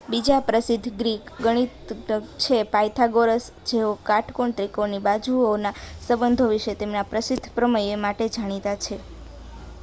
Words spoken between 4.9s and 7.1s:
બાજુઓના સંબંધો વિશે તેમના